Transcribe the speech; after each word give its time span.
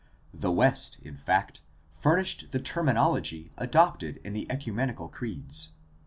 The 0.33 0.51
West 0.51 0.97
in 1.03 1.15
fact 1.15 1.61
furnished 1.91 2.51
the 2.53 2.59
terminology 2.59 3.53
adopted 3.55 4.19
in 4.23 4.33
the 4.33 4.47
ecumenical 4.49 5.07
creeds. 5.09 5.73